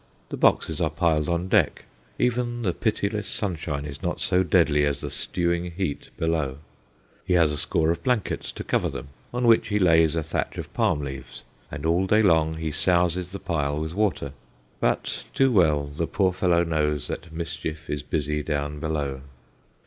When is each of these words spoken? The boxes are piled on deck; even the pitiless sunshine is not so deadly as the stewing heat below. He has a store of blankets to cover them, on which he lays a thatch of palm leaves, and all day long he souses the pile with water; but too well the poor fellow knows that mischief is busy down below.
The 0.29 0.35
boxes 0.37 0.81
are 0.81 0.89
piled 0.89 1.29
on 1.29 1.47
deck; 1.47 1.85
even 2.17 2.63
the 2.63 2.73
pitiless 2.73 3.27
sunshine 3.27 3.85
is 3.85 4.01
not 4.01 4.19
so 4.19 4.41
deadly 4.41 4.83
as 4.83 5.01
the 5.01 5.11
stewing 5.11 5.69
heat 5.69 6.09
below. 6.17 6.57
He 7.23 7.33
has 7.35 7.51
a 7.51 7.57
store 7.59 7.91
of 7.91 8.01
blankets 8.01 8.51
to 8.53 8.63
cover 8.63 8.89
them, 8.89 9.09
on 9.31 9.45
which 9.45 9.67
he 9.67 9.77
lays 9.77 10.15
a 10.15 10.23
thatch 10.23 10.57
of 10.57 10.73
palm 10.73 11.01
leaves, 11.01 11.43
and 11.69 11.85
all 11.85 12.07
day 12.07 12.23
long 12.23 12.55
he 12.55 12.71
souses 12.71 13.31
the 13.31 13.37
pile 13.37 13.79
with 13.79 13.93
water; 13.93 14.33
but 14.79 15.25
too 15.35 15.51
well 15.51 15.85
the 15.85 16.07
poor 16.07 16.33
fellow 16.33 16.63
knows 16.63 17.07
that 17.07 17.31
mischief 17.31 17.87
is 17.87 18.01
busy 18.01 18.41
down 18.41 18.79
below. 18.79 19.21